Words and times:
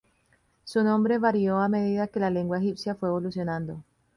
Su 0.63 0.81
nombre 0.83 1.19
varió 1.19 1.59
a 1.59 1.69
medida 1.69 2.07
que 2.07 2.19
la 2.19 2.31
lengua 2.31 2.57
egipcia 2.57 2.95
fue 2.95 3.09
evolucionando. 3.09 3.83